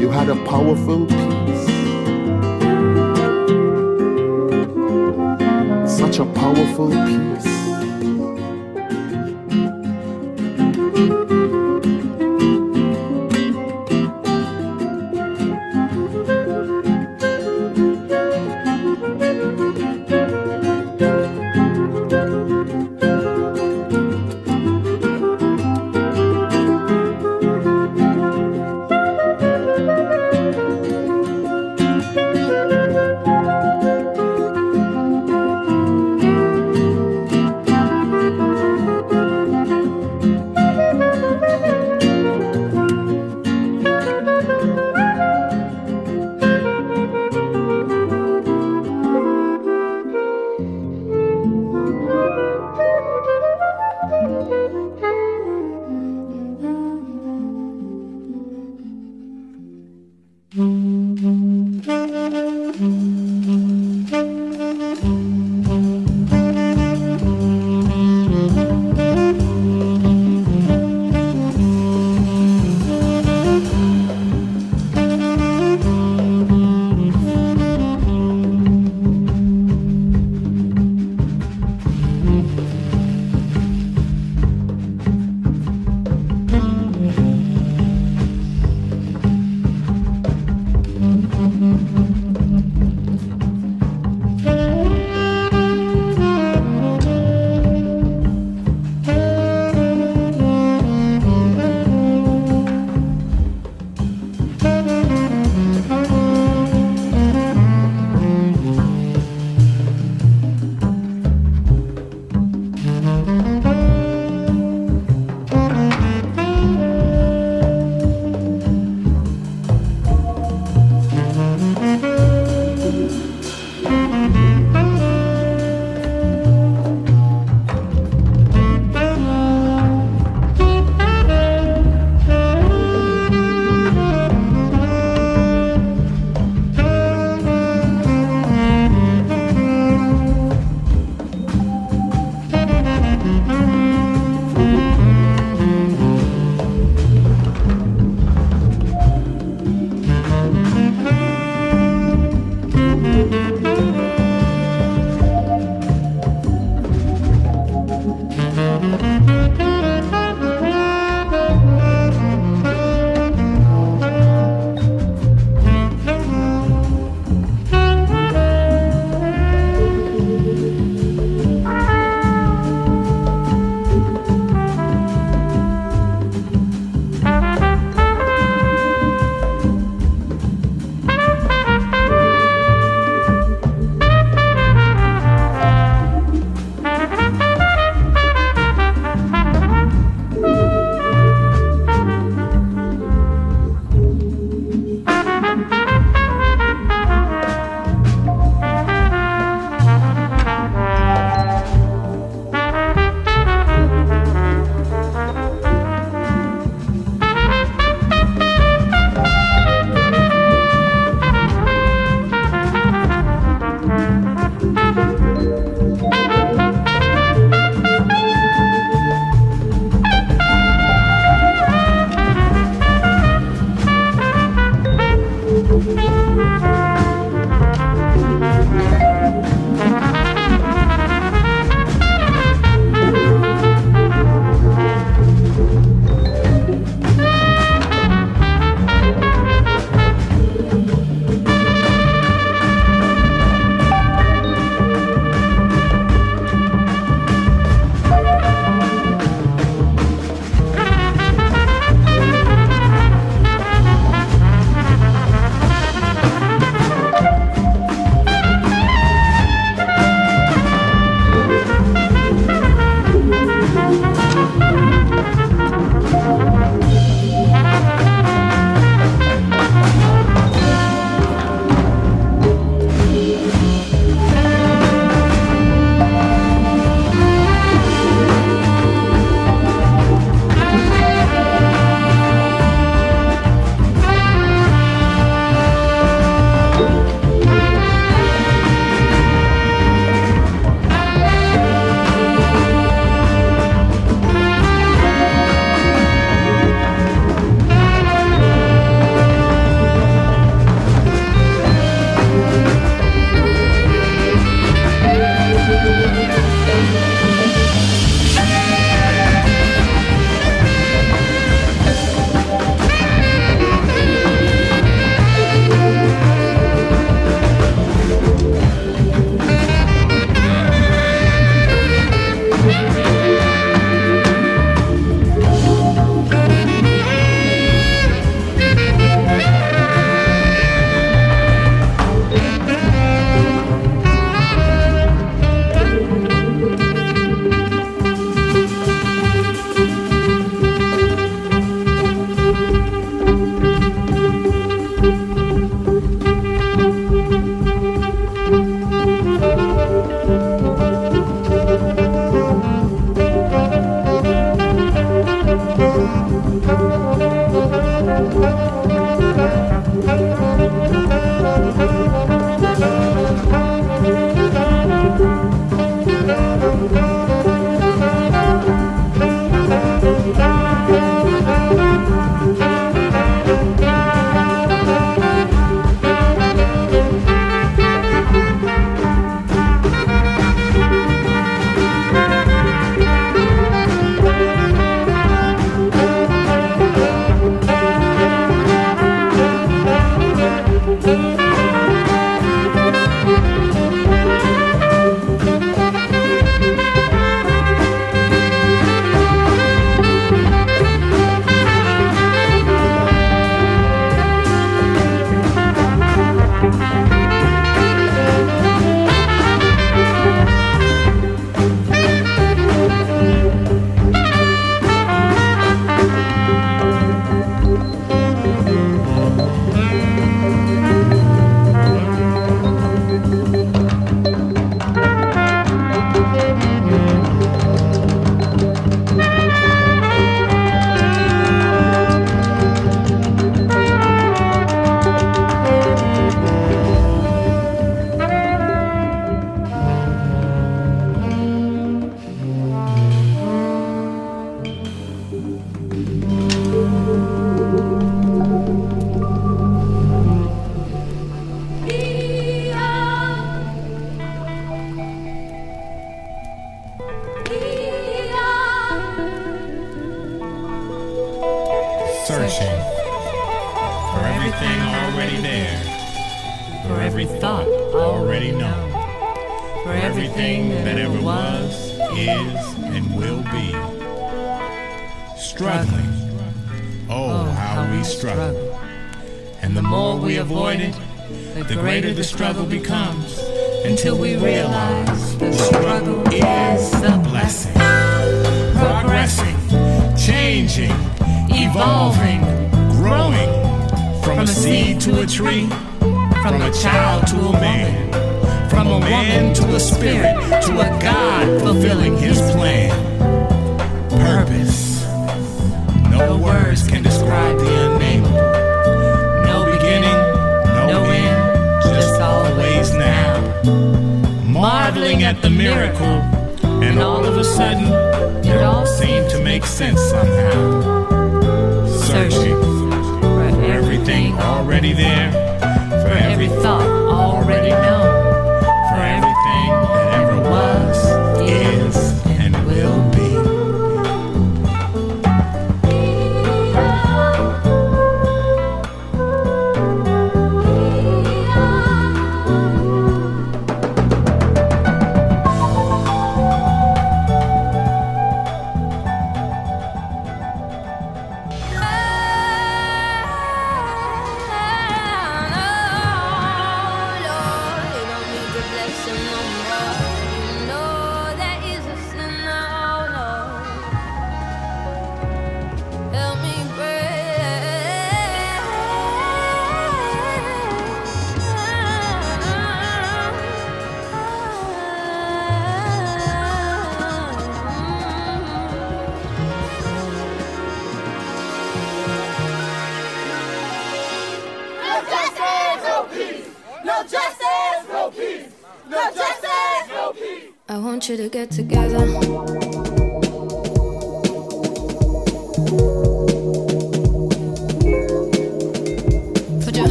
[0.00, 1.37] You had a powerful peace.
[6.54, 7.57] Powerful peace.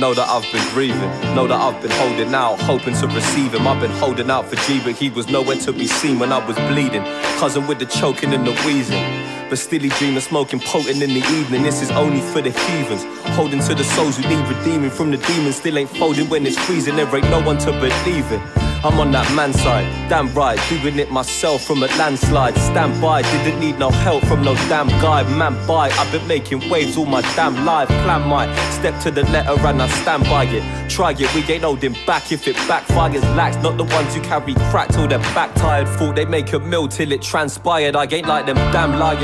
[0.00, 1.10] Know that I've been grieving.
[1.34, 3.68] Know that I've been holding out, hoping to receive him.
[3.68, 6.44] I've been holding out for G, but he was nowhere to be seen when I
[6.44, 7.04] was bleeding.
[7.38, 9.04] Cousin with the choking and the wheezing.
[9.50, 11.62] But still he dream of smoking potent in the evening.
[11.62, 13.04] This is only for the heathens.
[13.36, 15.56] Holding to the souls who need redeeming from the demons.
[15.56, 16.96] Still ain't folding when it's freezing.
[16.96, 18.59] There ain't no one to believe in.
[18.82, 22.56] I'm on that man side, damn right, doing it myself from a landslide.
[22.56, 25.22] Stand by, didn't need no help from no damn guy.
[25.36, 27.88] Man by, I've been making waves all my damn life.
[27.88, 30.90] Plan my step to the letter and I stand by it.
[30.90, 33.22] Try it, we ain't holding back if it backfires.
[33.36, 35.86] Lax, not the ones who carry crack till they're back tired.
[35.86, 37.94] Thought they make a mill till it transpired.
[37.94, 39.20] I ain't like them damn liars.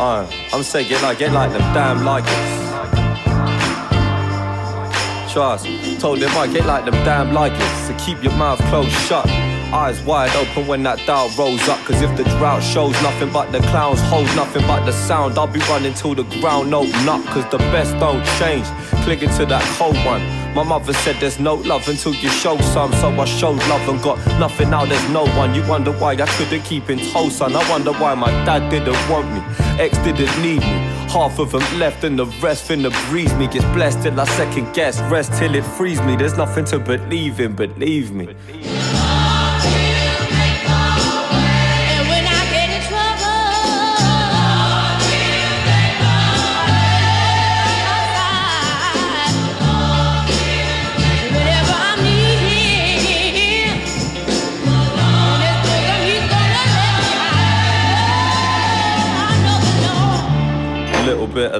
[0.00, 2.60] Uh, I'm saying get like, get like them damn it.
[5.32, 5.64] Trust,
[6.00, 7.86] told him I get like them damn like it.
[7.86, 9.26] So keep your mouth closed shut.
[9.72, 11.78] Eyes wide open when that doubt rolls up.
[11.84, 15.46] Cause if the drought shows nothing but the clowns, hold nothing but the sound, I'll
[15.46, 17.22] be running till the ground open up.
[17.26, 18.66] Cause the best don't change.
[19.04, 20.22] Clinging to that cold one.
[20.54, 22.92] My mother said there's no love until you show some.
[22.94, 25.54] So I showed love and got nothing, now there's no one.
[25.54, 27.54] You wonder why I couldn't keep in tow, son.
[27.54, 29.40] I wonder why my dad didn't want me.
[29.78, 30.99] Ex didn't need me.
[31.10, 33.48] Half of them left and the rest finna breeze me.
[33.48, 35.00] Gets blessed till I second guess.
[35.10, 36.14] Rest till it frees me.
[36.14, 38.28] There's nothing to believe in, believe me.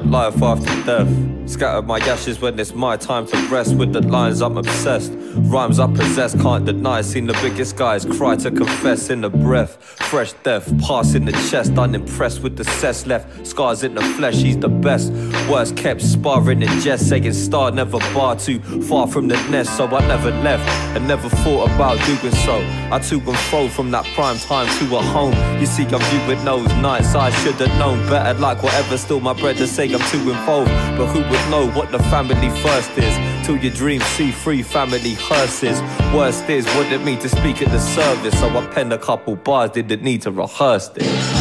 [0.01, 1.51] A life after death.
[1.51, 3.75] Scatter my ashes when it's my time to rest.
[3.75, 5.13] With the lines I'm obsessed.
[5.35, 7.01] Rhymes I possess, can't deny.
[7.03, 9.77] Seen the biggest guys cry to confess in the breath.
[10.11, 11.77] Fresh death, pass in the chest.
[11.77, 13.47] Unimpressed with the cess left.
[13.47, 15.13] Scars in the flesh, he's the best.
[15.51, 17.09] Worst kept sparring in jest.
[17.09, 19.77] Saying star never bar too far from the nest.
[19.77, 20.67] So I never left
[20.97, 22.57] and never thought about doing so.
[22.93, 25.35] I took and fro from that prime time to a home.
[25.61, 27.15] You see, I'm viewing those nights.
[27.15, 28.39] I should have known better.
[28.39, 30.71] Like whatever, still my bread to say I'm too involved.
[30.97, 33.47] But who would know what the family first is?
[33.47, 35.81] Till your dreams see free family hearses.
[36.15, 38.39] Worst is what it mean to speak at the service.
[38.39, 41.40] So I penned a couple bars, didn't need to rehearse this.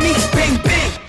[0.00, 1.07] me, bing, bing.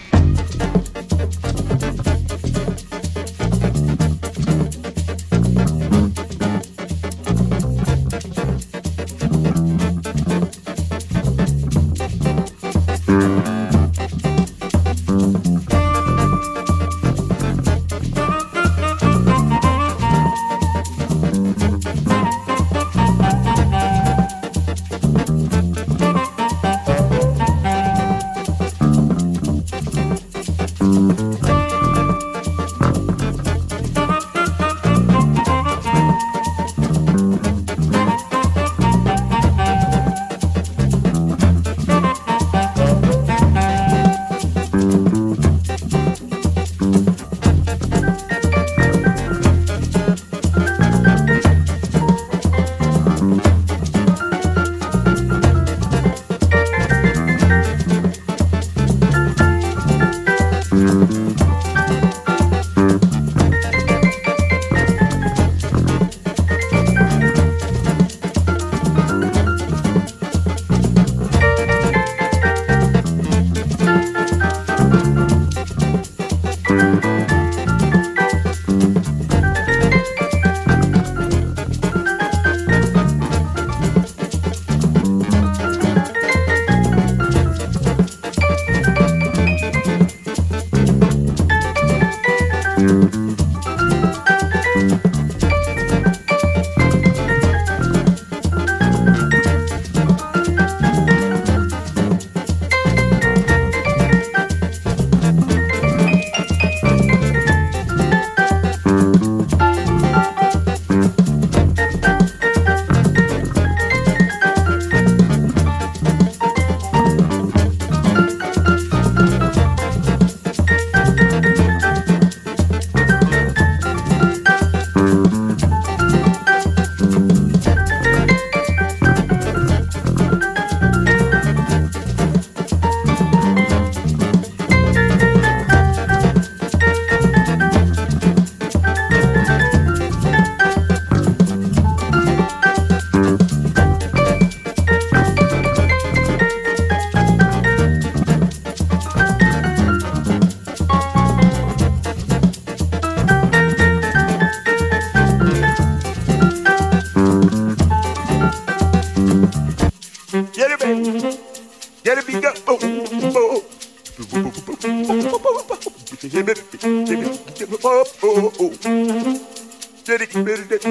[170.19, 170.83] Merdik merdik.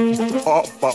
[0.45, 0.93] Ba ba.